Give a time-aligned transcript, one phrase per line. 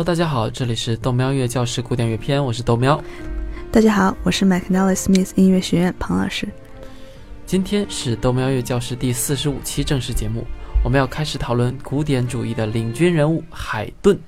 [0.00, 2.98] Hello，大家好，这里是豆喵乐教室古典乐篇，我是豆喵。
[3.70, 6.48] 大家好，我是 McNally Smith 音乐学院庞老师。
[7.44, 10.46] 今天是豆喵乐教室第四十五期正式节目，
[10.82, 14.18] 我们要开始讨论古典主义的领军人物海顿。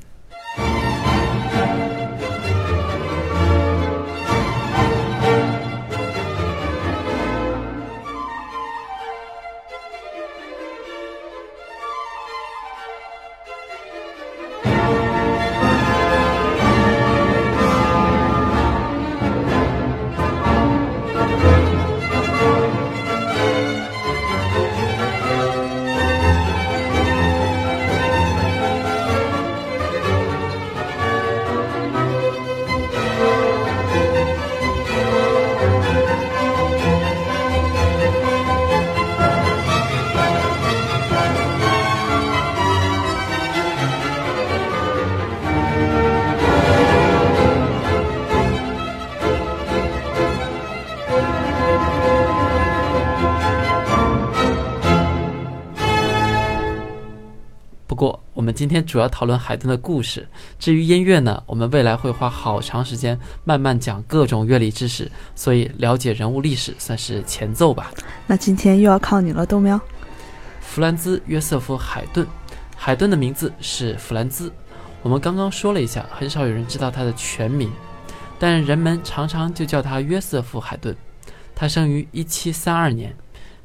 [58.63, 60.25] 今天主要讨论海顿的故事。
[60.57, 67.91] 至于音乐呢，我们未来会花好长时间慢慢讲各种乐理知识，所以了解人物历史算是前奏吧。
[68.25, 69.81] 那今天又要靠你了，豆喵。
[70.61, 72.25] 弗兰兹·约瑟夫·海顿，
[72.77, 74.53] 海顿的名字是弗兰兹。
[75.03, 77.69] 我们刚刚说了一下，很少有人知道他的全名，
[78.39, 80.97] 但人们常常就叫他约瑟夫·海顿。
[81.53, 83.17] 他生于1732年，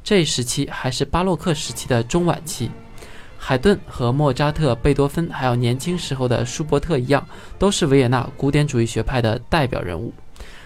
[0.03, 2.71] 这一时期还是巴洛克时期的中晚期。
[3.37, 7.25] 海顿和莫扎特、贝多芬，还有年轻时候的舒伯特一样，
[7.57, 10.13] 都是维也纳古典主义学派的代表人物。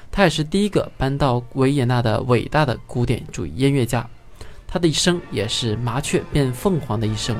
[0.09, 4.05] 他也是第一个搬到维也纳的伟大的古典主义音乐家。
[4.67, 7.35] 他的一生也是麻雀变凤凰的一生。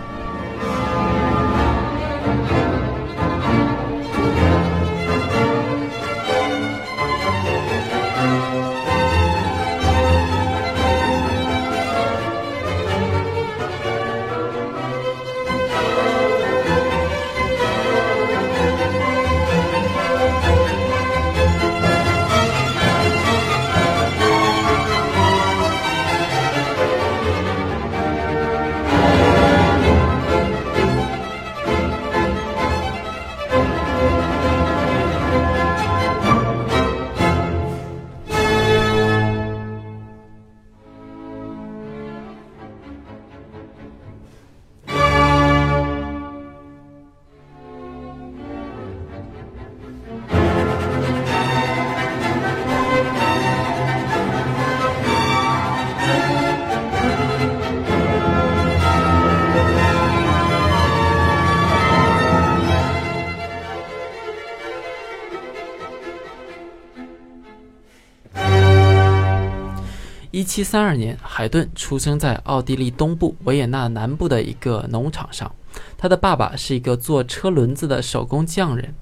[70.42, 75.54] 一七三二年，海顿出生在奥地利东部维也纳南部的一个农场上。
[76.00, 78.96] 他的爸爸是一个做车轮子的手工匠人。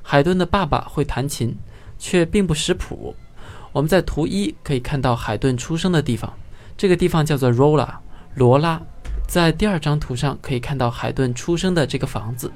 [0.00, 1.56] 海顿的爸爸会弹琴，
[1.98, 3.16] 却并不识谱。
[3.72, 6.32] 我们在图一可以看到海顿出生的地方，
[6.76, 7.88] 这个地方叫做 Rolla
[8.36, 8.80] 罗拉。
[9.26, 12.52] 在第二张图上可以看到海顿出生的这个房子。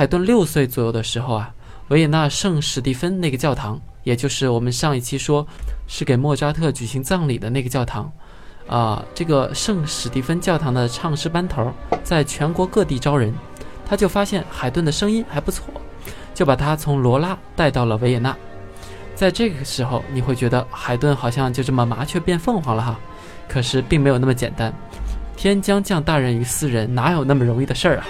[0.00, 1.52] 海顿六岁左右的时候啊，
[1.88, 5.46] 维也纳圣史蒂芬那个教堂，也就是我们上一期说
[5.86, 8.10] 是给莫扎特举行葬礼的那个教堂，
[8.66, 11.70] 啊，这个圣史蒂芬教堂的唱诗班头
[12.02, 13.30] 在全国各地招人，
[13.84, 15.66] 他就发现海顿的声音还不错，
[16.32, 18.34] 就把他从罗拉带到了维也纳。
[19.14, 22.98] 在这个时候，你会觉得海顿好像就这么麻雀变凤凰了哈，
[23.46, 24.72] 可是并没有那么简单，
[25.36, 28.06] 天将降大任于斯人，哪有那么容易的事儿啊？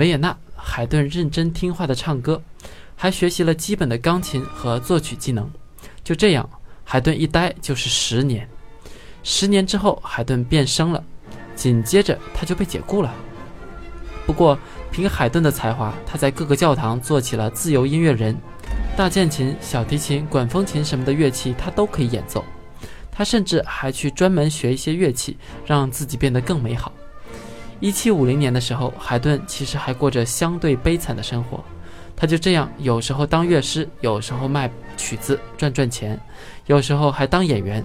[0.00, 2.42] 维也纳，海顿认真听话的唱歌，
[2.96, 5.48] 还学习了基本的钢琴和作曲技能。
[6.02, 6.48] 就这样，
[6.84, 8.48] 海顿一待就是十年。
[9.22, 11.04] 十年之后，海顿变声了，
[11.54, 13.14] 紧接着他就被解雇了。
[14.24, 14.58] 不过，
[14.90, 18.34] 凭海顿的才华，他在各个教堂做起了自由音乐人，
[18.96, 22.42] 大键琴、小提琴、管风琴什么的乐器他都可以演奏。
[23.12, 25.36] 他甚至还去专门学一些乐器，
[25.66, 26.90] 让自己变得更美好。
[27.80, 31.64] 一七五零年的时候，海顿其实还过着相对悲惨的生活。
[32.14, 36.20] 他就这样，有时候当乐师，有时候卖曲子赚赚钱，
[36.66, 37.82] 有时候还当演员。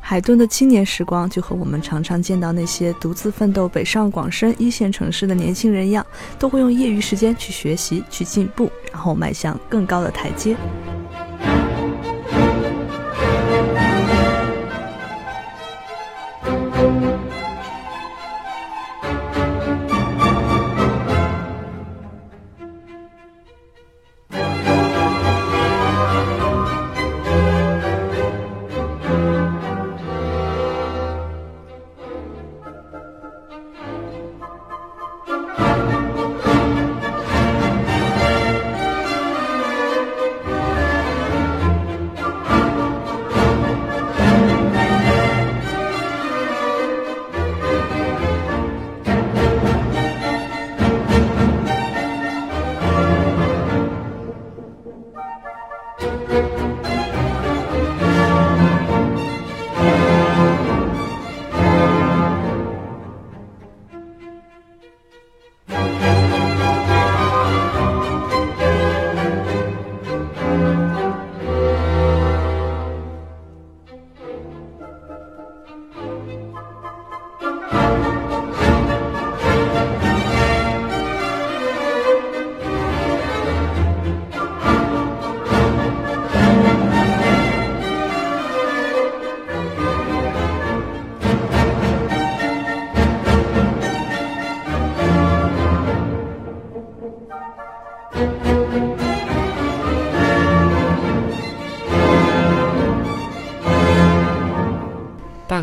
[0.00, 6.06] 海顿的青年时光就和我们常常见到那些独自奋斗北上广深一线城市的年轻人一样，
[6.38, 10.56] 都会用业余时间去学习、去进步，然后迈向更高的台阶。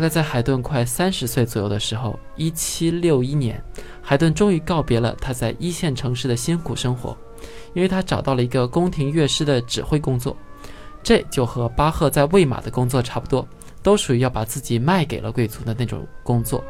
[0.08, 3.62] 在海顿快三十岁左右的时候，一七六一年，
[4.00, 7.16] 海顿终于告别了他在一线城市的辛苦生活，
[7.74, 10.36] 因为他找到了一个宫廷乐师的指挥工作，
[11.02, 13.46] 这就和巴赫在魏玛的工作差不多，
[13.82, 16.62] 都属于要把自己卖给了贵族的那种工作。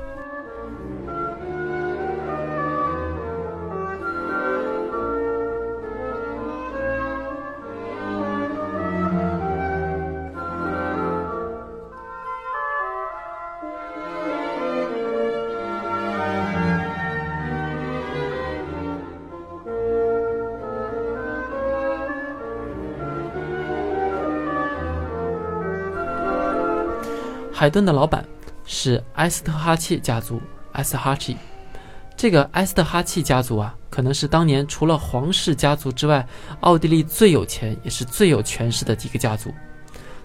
[27.58, 28.24] 海顿的老板
[28.64, 30.40] 是埃斯特哈切家族，
[30.74, 31.34] 埃斯特哈切。
[32.16, 36.24] 这个埃斯特哈切家族啊，可能是当年除了皇室家族之外，
[36.60, 39.52] 奥地利最有钱也是最有权势的几个家族。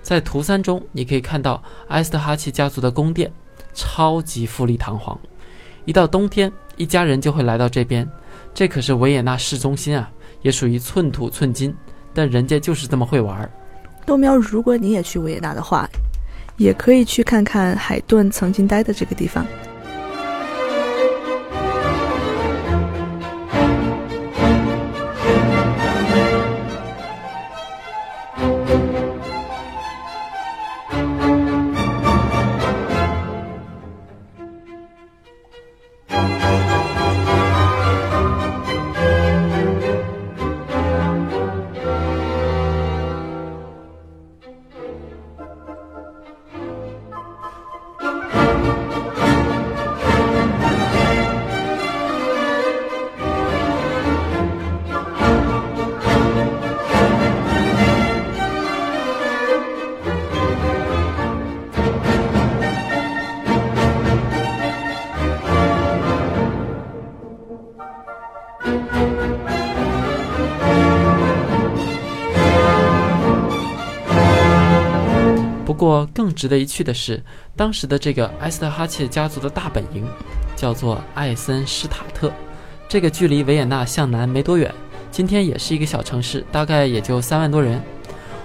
[0.04, 3.34] 在图三中，你可以看到埃斯特哈切家族的宫殿，
[3.74, 5.20] 超级富丽堂皇。
[5.86, 8.08] 一到冬天，一家人就会来到这边。
[8.54, 10.08] 这可是维也纳市中心啊，
[10.44, 11.76] 也属于寸土寸金。
[12.14, 13.52] 但人家就是这么会玩。
[14.06, 15.90] 豆苗，如果你也去维也纳的话。
[16.58, 19.46] 也可以去看看海顿曾经待的这个地方。
[76.14, 77.22] 更值得一去的是，
[77.56, 80.06] 当时的这个埃斯特哈切家族的大本营，
[80.56, 82.32] 叫做艾森施塔特。
[82.88, 84.74] 这个距离维也纳向南没多远，
[85.10, 87.82] 今天也是一个小城市，大概也就三万多人。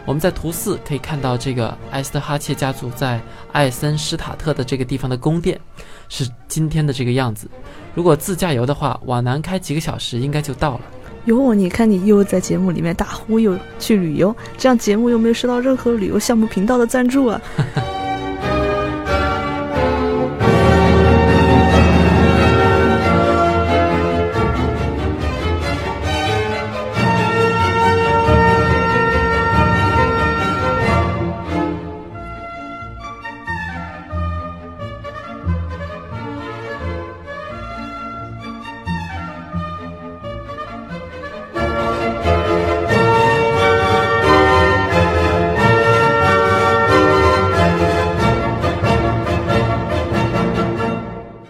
[0.06, 3.20] 我们在图四可以看到这个埃斯特哈切家族在
[3.52, 5.60] 艾森施塔特的这个地方的宫殿，
[6.08, 7.46] 是今天的这个样子。
[7.94, 10.80] 如果自驾游的话，往南开几个小时应该就到了。
[11.28, 17.40] 哟，你看你又在节目里面大忽悠去旅游，这样节目又没有收到任何旅游项目频道的赞助啊。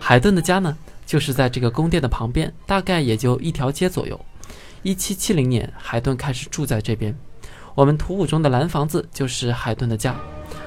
[0.08, 0.74] 海顿的家呢，
[1.04, 4.18] 就是在这个宫殿的旁边，大概也就一条街左右。
[4.82, 7.14] 一七七零年，海顿开始住在这边。
[7.74, 10.16] 我们图五中的蓝房子就是海顿的家。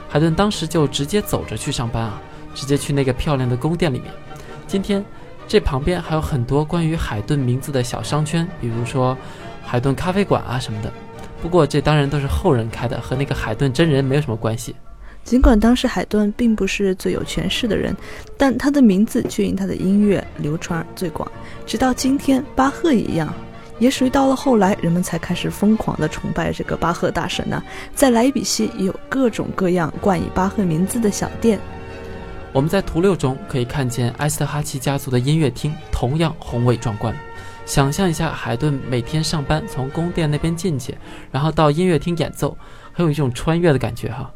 [0.08, 2.22] 海顿当时就直接走着去上班啊，
[2.54, 4.14] 直接去那个漂亮的宫殿里面。
[4.68, 5.04] 今天
[5.48, 9.18] 这旁边还有很多关于海顿名字的小商圈，比如说
[9.64, 10.94] 海顿咖啡馆啊什么的。
[11.42, 14.76] 不过这当然都是后人开的，和那个海顿真人没有什么关系。
[15.24, 17.96] 尽管当时海顿并不是最有权势的人，
[18.38, 21.32] 但他的名字却因他的音乐流传最广。
[21.66, 23.34] 直到今天，巴赫一样，
[23.80, 27.64] 也属于到了后来，人们才开始疯狂地崇拜这个巴赫大神呢。
[27.96, 31.60] 在莱比锡也有各种各样冠以巴赫名字的小店。
[32.52, 37.16] 我们在图六中可以看见埃斯特哈奇家族的音乐厅，同样宏伟壮观。
[37.66, 40.98] 想象一下，海顿每天上班从宫殿那边进去，
[41.32, 42.58] 然后到音乐厅演奏，
[42.92, 44.30] 很有一种穿越的感觉哈。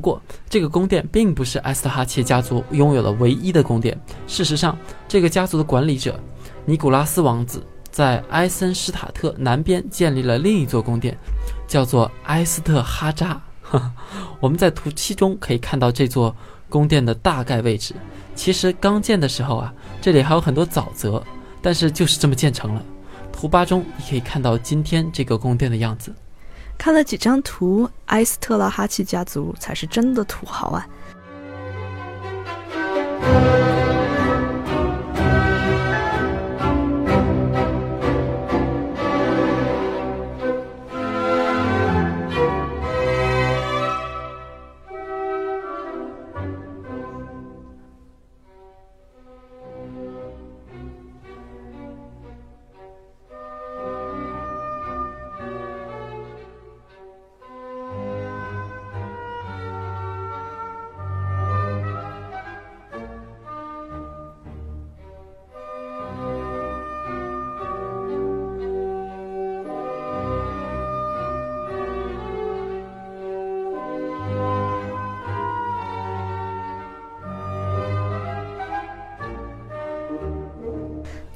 [0.00, 4.00] 不过，这个宫殿并不是埃斯特哈切家族拥有的唯一的宫殿。
[4.26, 4.74] 事实上，
[5.06, 6.18] 这个家族的管理者
[6.64, 11.14] 尼古拉斯王子在埃森施塔特南边建立了另一座宫殿，
[11.68, 13.38] 叫做埃斯特哈扎。
[14.40, 16.34] 我们在图七中可以看到这座
[16.70, 17.94] 宫殿的大概位置。
[18.34, 21.22] 其实刚建的时候啊，这里还有很多沼泽，
[21.60, 22.82] 但是就是这么建成了。
[23.30, 26.10] 图八中你可以看到今天这个宫殿的样子。
[26.80, 30.88] 看了几张图，埃斯特拉哈奇家族才是真的土豪啊！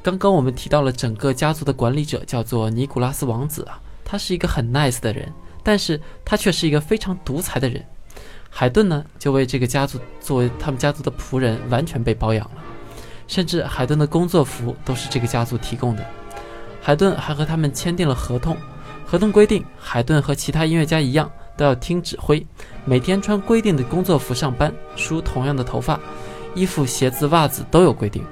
[0.05, 5.33] 刚刚我们提到了整个家族的管理者叫做尼古拉斯王子啊，他是一个很 nice 的人，
[5.63, 7.83] 但是他却是一个非常独裁的人。
[8.51, 12.63] 海顿呢，就为这个家族作为他们家族的仆人，完全被包养了，
[13.27, 16.05] 甚至海顿的工作服都是这个家族提供的。
[16.83, 18.55] 海顿还和他们签订了合同，
[19.07, 22.47] 合同规定海顿和其他音乐家一样都要听指挥，
[22.85, 25.99] 每天穿规定的工作服上班，梳同样的头发，
[26.55, 28.23] 衣服、鞋子、袜子都有规定。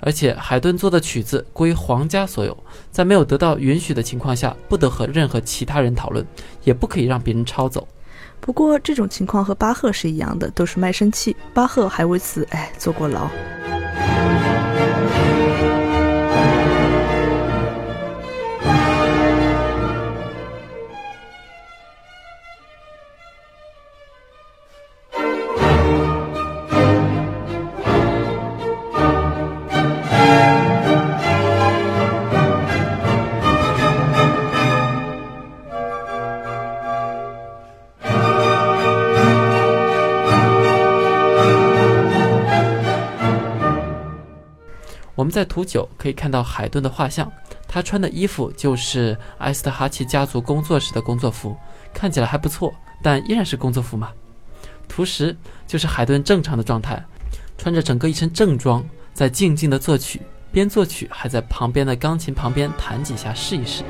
[0.00, 2.56] 而且海顿做的曲子归皇家所有，
[2.90, 6.24] 在没有得到允许的情况下，不得和任何其他人讨论，
[6.64, 7.86] 也不可以让别人抄走。
[8.40, 11.36] 不过这种情况和巴赫是一样的，都是卖身契。
[11.52, 13.28] 巴赫还为此哎坐过牢。
[45.38, 47.30] 在图九可以看到海顿的画像，
[47.68, 51.56] 他穿的衣服就是埃斯特哈奇家族工作时的工作服，
[51.94, 54.08] 看起来还不错，但依然是工作服嘛。
[54.88, 57.00] 图十就是海顿正常的状态，
[57.56, 63.84] 穿着整个一身正装，在静静的作曲，边作曲还在旁边的钢琴旁边弹几下试一试。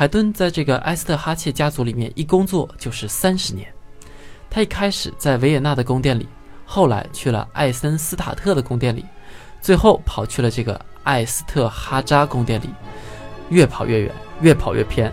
[0.00, 3.70] 海顿在这个埃斯特哈切家族里面一工作就是三十年。
[4.48, 6.26] 他一开始在维也纳的宫殿里，
[6.64, 9.04] 后来去了艾森斯塔特的宫殿里，
[9.60, 12.70] 最后跑去了这个艾斯特哈扎宫殿里，
[13.50, 15.12] 越跑越远，越跑越偏。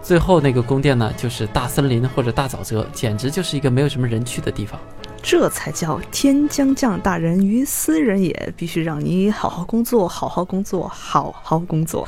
[0.00, 4.80] 最后那个宫殿呢，就是大森林或者大沼泽，简直就是一个没有什么人去的地方。
[5.22, 12.06] 这才叫天将降大任于斯人也，必须让你好好工作，好好工作，好好工作。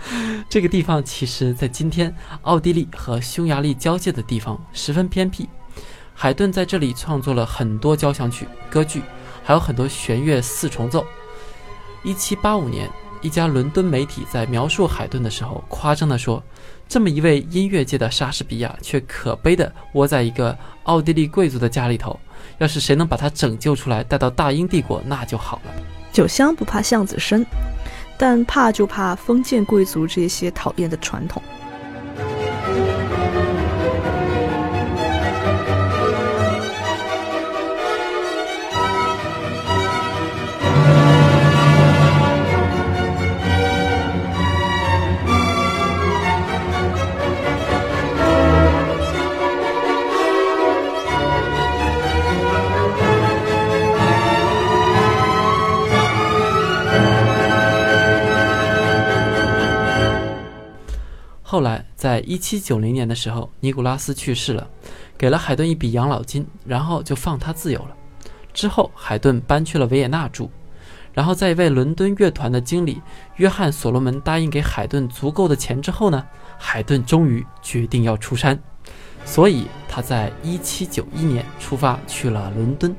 [0.48, 5.48] 这个地方其实，在今天奥地利和匈牙利交界的地方十分偏僻。
[6.14, 9.02] 海顿在这里创作了很多交响曲、歌剧，
[9.42, 11.04] 还有很多弦乐四重奏。
[12.04, 12.90] 一七八五年，
[13.22, 16.42] 一家伦敦媒体在描述海顿的时候，夸张地说
[16.86, 22.20] ：“这么一位音乐界的莎士比亚，却可悲地窝在一个奥地利贵族的家里头。”
[22.60, 25.72] 要是谁能把他拯救出来，带到大英帝国，那就好了。
[26.12, 27.44] 酒香不怕巷子深，
[28.18, 31.42] 但怕就怕封建贵族这些讨厌的传统。
[61.50, 64.64] 后来，在一七九零年的时候，尼古拉斯去世了，
[65.18, 67.96] 给了海顿一笔养老金，然后就放他自由了。
[68.54, 70.48] 之后，海顿搬去了维也纳住，
[71.12, 73.02] 然后在一位伦敦乐团的经理
[73.34, 76.24] 约翰·所罗门答应给海顿足够的钱之后呢，
[76.56, 78.56] 海顿终于决定要出山，
[79.24, 82.94] 所以他在一七九一年出发去了伦敦。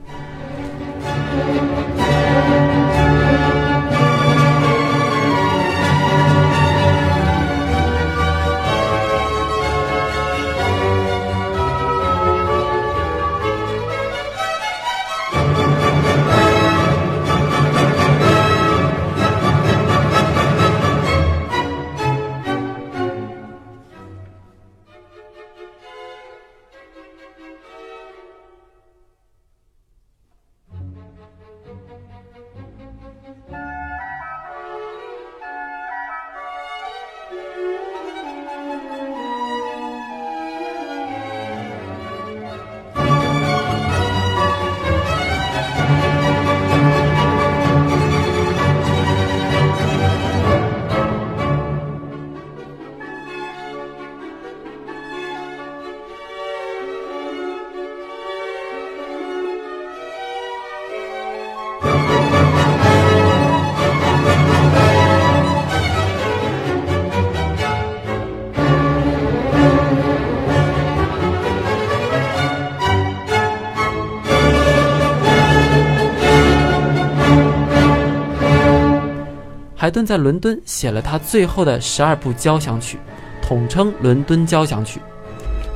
[80.12, 83.00] 在伦敦写了他最后的十二部交响曲，
[83.42, 85.00] 统称《伦敦交响曲》。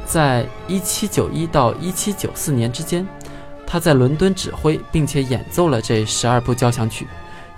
[0.06, 3.08] 在一七九一到一七九四年之间，
[3.66, 7.08] 他在伦敦指挥并且演奏了这十二部交响曲。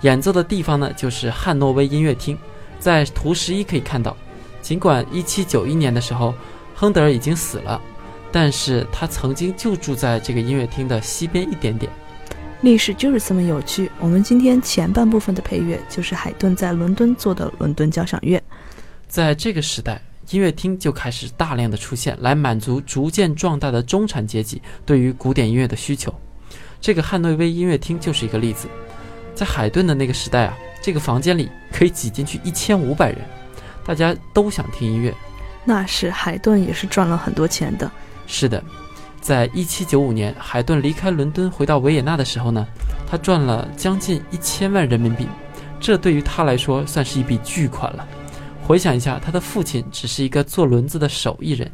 [0.02, 2.38] 演奏的地方呢，就是汉诺威音乐厅。
[2.78, 4.16] 在图十一可以看到，
[4.62, 6.32] 尽管一七九一年的时候，
[6.76, 7.82] 亨德尔已经死了，
[8.30, 11.90] 但是他曾经就住在这个音乐厅的西边一点点。
[12.60, 13.90] 历史就是这么有趣。
[14.00, 18.42] 我们今天前半部分的配乐就是海顿在伦敦做的伦敦交响乐。
[19.06, 26.12] 在这个时代，音乐厅就开始大量的出现，来满足逐渐壮大的中产阶级对于古典音乐的需求。
[26.80, 28.66] 这个汉诺威音乐厅就是一个例子。
[29.34, 33.20] 在海顿的那个时代啊，这个房间里可以挤进去一千五百人，
[33.84, 35.14] 大家都想听音乐。
[35.64, 37.88] 那是海顿也是赚了很多钱的。
[38.26, 38.62] 是的。
[39.20, 42.66] 在一七九五年，海顿离开伦敦回到维也纳的时候呢，
[43.06, 45.26] 他赚了将近一千万人民币，
[45.78, 48.06] 这对于他来说算是一笔巨款了。
[48.66, 51.70] 回想一下，他的父亲只是一个做轮子的手艺人，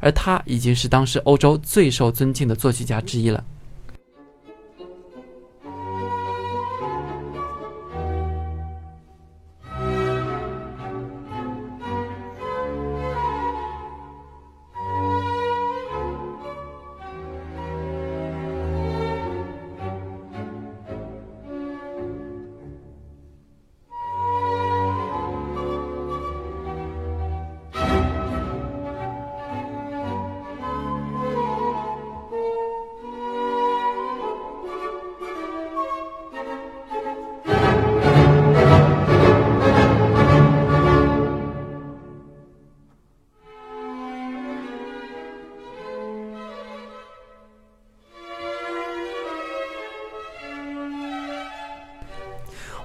[0.00, 3.42] 而他已经是当时欧洲最受尊敬的作曲家之一了。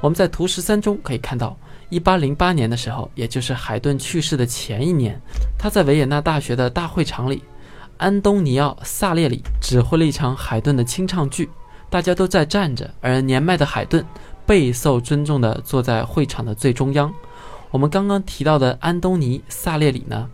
[0.01, 1.55] 我们在图十三中可以看到，
[1.89, 5.21] 一八零八年的时候，也就是海顿去世的前一年，
[5.59, 7.43] 他在维也纳大学的大会场里，
[7.97, 11.47] 安东尼奥·萨列里指挥了一场海顿的清唱剧，
[11.87, 14.03] 大家都在站着，而年迈的海顿
[14.45, 17.13] 备受尊重地坐在会场的最中央。
[17.69, 20.27] 我们刚刚提到的安东尼·萨列里呢？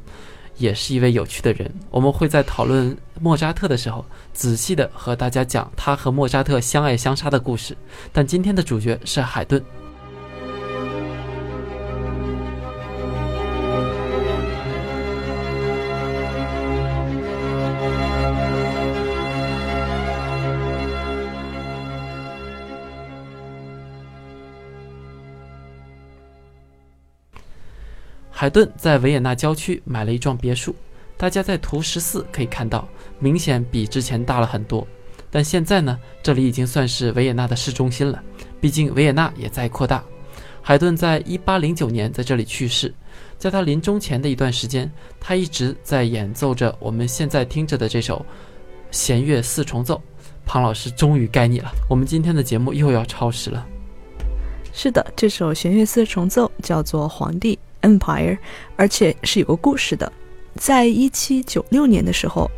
[0.58, 1.72] 也是一位有趣的人。
[1.89, 7.76] 我们会在讨论莫扎特的时候，仔细的和大家讲他和莫扎特相爱相杀的故事。
[8.12, 9.63] 但今天的主角是海顿。
[28.47, 30.73] 海顿在维也纳郊区买了一幢别墅，
[31.17, 32.88] 大家在图十四可以看到，
[33.19, 34.88] 明显比之前大了很多。
[35.29, 38.23] 但现在呢，这里已经算是维也纳的市中心了，
[38.62, 40.01] 毕竟维也纳也在扩大。
[40.62, 42.93] 海顿在一八零九年在这里去世，
[43.38, 48.25] 在他临终前的一段时间，他一直在演奏着我们现在听着的这首
[48.91, 50.01] 弦乐四重奏。
[50.45, 53.67] 庞老师终于该你了，我们今天的节目又要超时了。
[54.71, 57.55] 是的，这首弦乐四重奏叫做《皇帝》。
[57.88, 58.38] Empire，
[58.76, 60.12] 而且是有个故事的。
[60.56, 62.50] 在一七九六年的时候，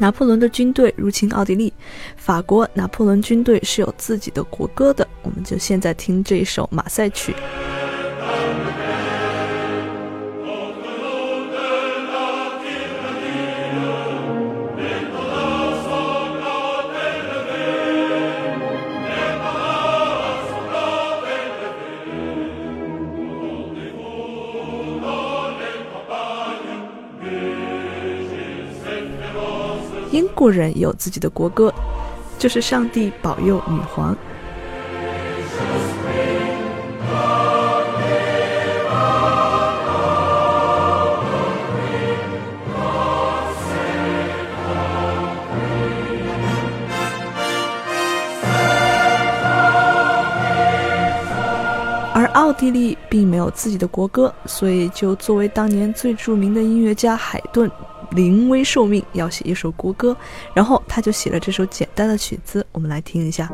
[0.00, 1.72] 拿破仑的军队入侵奥地利，
[2.16, 5.06] 法国拿破仑军队是有自己的国歌的。
[5.22, 7.34] 我们就现在听这一首马赛曲。
[30.44, 31.72] 国人有自己的国歌，
[32.38, 34.14] 就是“上帝保佑女皇”。
[52.12, 57.70] 而奥地利并没有自己的国歌，所以就作为当年最著名的音乐家海顿。
[58.14, 60.16] 临危受命要写一首国歌，
[60.54, 63.52] 然后他就写了这首简单的曲子，我们来听一下。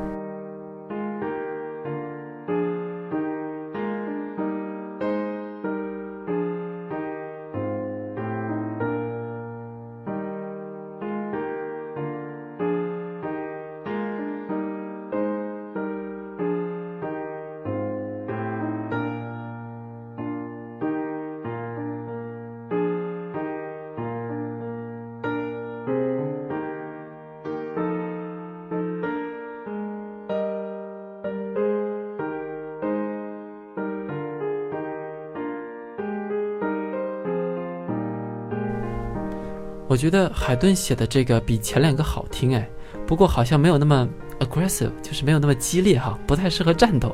[39.91, 42.71] 我觉得海顿写的这个比前两个好听哎，
[43.09, 47.13] 不过好像没有那么 aggressive 就是没有那么激烈哈，不太适合战斗。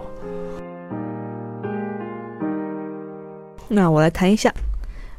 [3.67, 4.53] 那我来弹一下，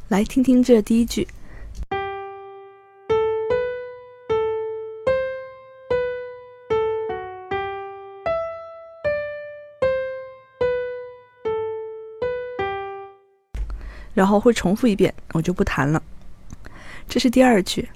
[0.10, 1.28] 来听听这第一句。
[14.14, 16.00] 然后会重复一遍，我就不弹了。
[17.10, 17.88] 这是第二句。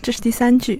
[0.00, 0.78] 这是第三句。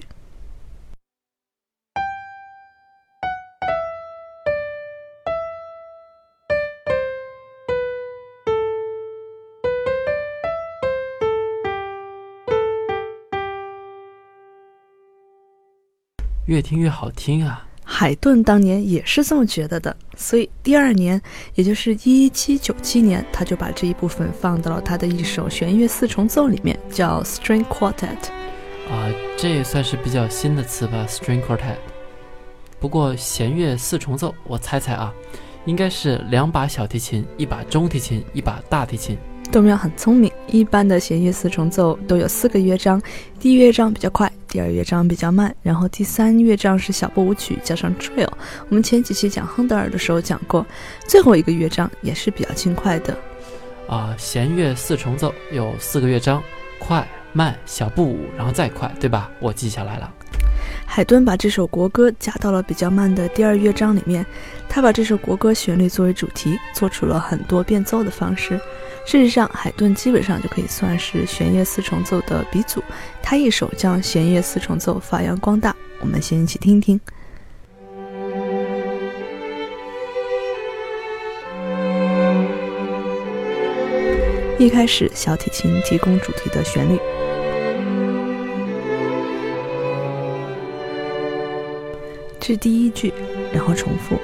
[16.55, 17.65] 越听越好听啊！
[17.83, 21.21] 海顿当年也是这么觉得的，所以第二年，
[21.53, 28.29] 也就是一七九七年，他就把这一部分放到了他的一首弦乐四重奏里面，叫 String Quartet。
[28.89, 31.75] 啊，这也算是比较新的词吧，String Quartet。
[32.79, 35.13] 不过弦乐四重奏，我猜猜啊，
[35.65, 39.17] 应该是两把小提琴，一把中提琴，一把大提琴。
[39.51, 43.01] 豆苗很聪明，一般的弦乐四重奏都有四个乐章，
[43.39, 48.31] 第一乐章比较快，第二乐章比较慢，然后第三乐章是小步舞曲加上 trill。
[48.69, 50.65] 我们前几期讲亨德尔的时候讲过，
[51.05, 53.17] 最后一个乐章也是比较轻快的。
[53.89, 56.41] 啊，弦乐四重奏有四个乐章，
[56.79, 59.29] 快慢小步舞，然后再快，对吧？
[59.41, 60.09] 我记下来了。
[60.85, 64.25] 海顿把这首国歌加到了比较慢的第二乐章里面，
[64.69, 68.57] 他把这首国歌旋律作为主题，做出了很多变奏的方式。
[69.05, 72.81] 事实上，海顿基本上就可以算是弦乐四重奏的鼻祖，
[73.21, 75.75] 他一手将弦乐四重奏发扬光大。
[75.99, 76.99] 我们先一起听听。
[84.57, 86.97] 一开始，小提琴提供主题的旋律。
[92.47, 93.11] 这是第一句，
[93.51, 94.15] 然后重复。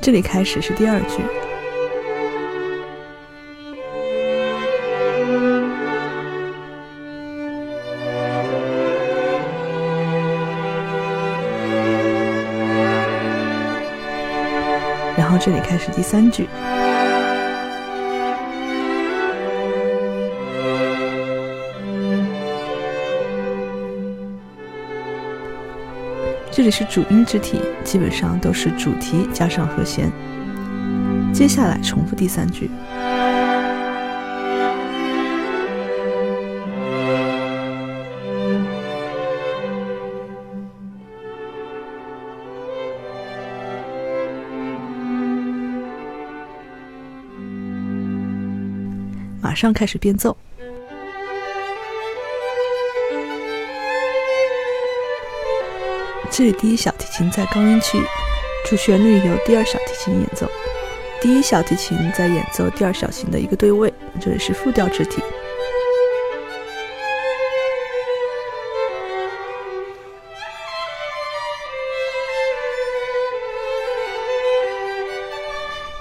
[0.00, 1.22] 这里开始是第二句，
[15.38, 16.48] 这里开始第三句，
[26.50, 30.10] 这里是主音肢体，基本上都是主题加上和弦。
[31.32, 32.70] 接下来重复第三句。
[49.56, 50.36] 上开始变奏。
[56.30, 57.98] 这里第一小提琴在高音区，
[58.66, 60.46] 主旋律由第二小提琴演奏。
[61.18, 63.90] 第一小提琴在演奏第二小提琴的一个对位，
[64.20, 65.22] 这里是复调肢体。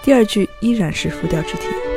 [0.03, 1.94] 第二句依然是复调肢体。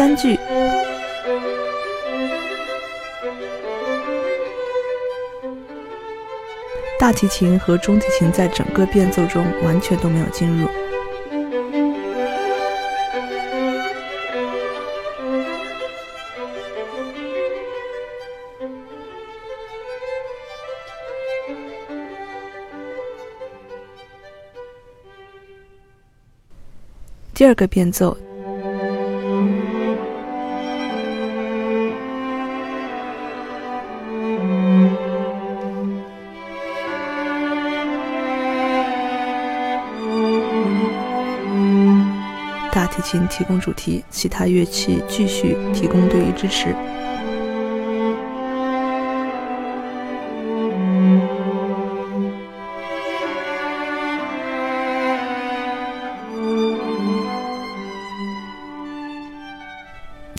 [0.00, 0.34] 三句，
[6.98, 10.66] 大提琴和中提琴在整个变奏中完全都没有进入。
[27.34, 28.16] 第二个变奏。
[42.80, 46.74] 大提琴提供主题，其他乐器继续提供对于支持。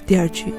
[0.08, 0.52] 第二句。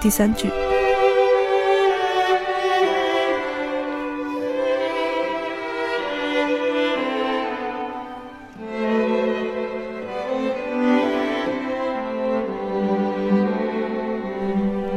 [0.00, 0.48] 第三句。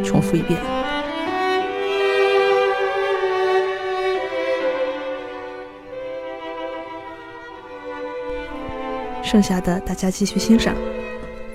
[0.03, 0.59] 重复一遍。
[9.23, 10.75] 剩下的大家继续欣赏。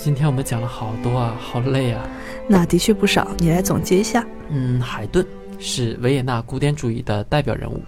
[0.07, 2.01] 今天我们讲了好多啊，好累啊。
[2.47, 4.25] 那的确不少，你来总结一下。
[4.51, 5.27] 嗯，海顿
[5.59, 7.83] 是维也纳古典主义的代表人物。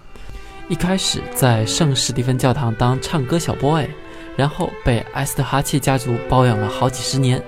[0.67, 3.87] 一开始在圣史蒂芬教堂当唱歌小 boy，
[4.35, 7.41] 然后被埃斯特哈切家族包养了好几十年。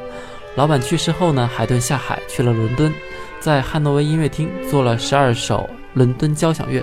[0.56, 2.94] 老板去世后呢，海顿下海去了伦敦，
[3.42, 6.82] 在汉诺威音乐厅做了十二首伦敦交响乐。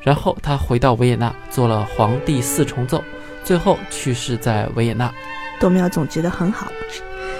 [0.00, 3.04] 然后他回到维也纳做了皇帝四重奏，
[3.44, 5.12] 最后去世在维也纳。
[5.60, 6.72] 豆苗总结得很好。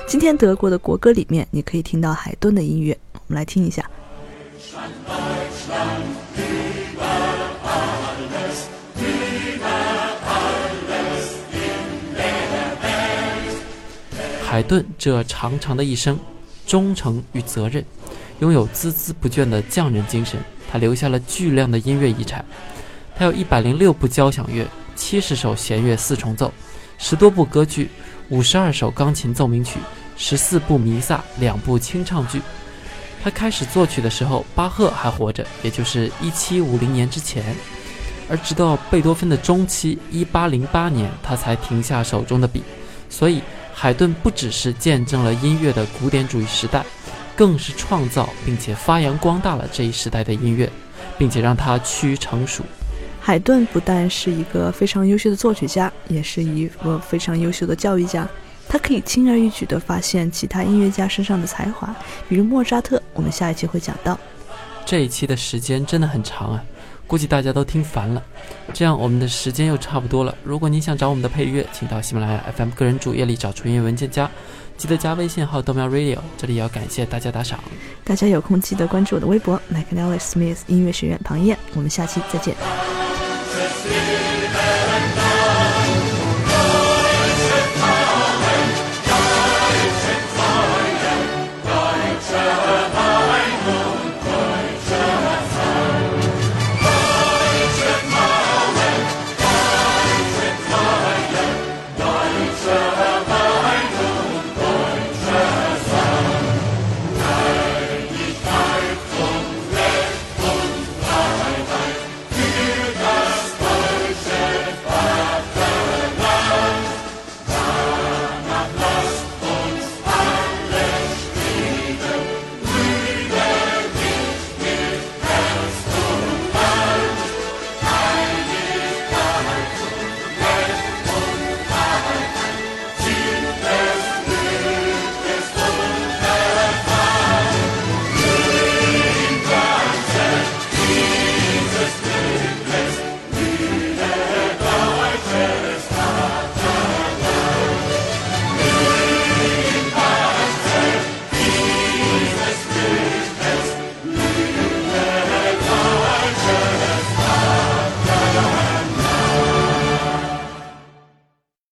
[0.08, 3.84] 今天德国的国歌里面，你可以听到海顿的音乐，我们来听一下。
[14.42, 16.18] 海顿这长长的一生，
[16.66, 17.84] 忠诚与责任，
[18.40, 20.40] 拥有孜孜不倦的匠人精神，
[20.72, 22.42] 他留下了巨量的音乐遗产。
[23.14, 24.66] 他有一百零六部交响乐，
[24.96, 26.50] 七十首弦乐四重奏，
[26.96, 27.90] 十多部歌剧，
[28.30, 29.78] 五十二首钢琴奏鸣曲。
[30.16, 32.42] 十四部弥撒，两部清唱剧。
[33.22, 37.54] 他开始作曲的时候，巴赫还活着，也就是一七五零年之前。
[38.28, 42.62] 而直到贝多芬的中期，一八零八年，他才停下手中的笔。
[43.08, 43.40] 所以，
[43.72, 46.84] 海顿不只是见证了音乐的古典主义时代，
[47.34, 50.70] 更是创造并且发扬光大了这一时代的音乐，
[51.16, 52.64] 并且让它趋于成熟。
[53.28, 58.26] 海顿不但是一个非常优秀的作曲家，也是一个非常优秀的教育家。
[58.66, 61.94] 他可以轻而易举地发现其他音乐家身上的才华，
[62.26, 63.02] 比如莫扎特。
[63.12, 64.18] 我们下一期会讲到。
[64.86, 66.64] 这一期的时间真的很长啊，
[67.06, 68.22] 估计大家都听烦了。
[68.72, 70.34] 这样我们的时间又差不多了。
[70.42, 74.30] 如果您想找我们的配乐，请到喜马拉雅 FM 个人主页里找纯音乐文件夹，
[74.78, 76.16] 记得加微信号豆苗 Radio。
[76.38, 77.62] 这里也要感谢大家打赏。
[78.04, 81.58] 大家有空记得关注我的微博 m c n e l l i Smith 音乐学院庞燕。
[81.74, 82.56] 我们下期再见。
[83.84, 84.17] see.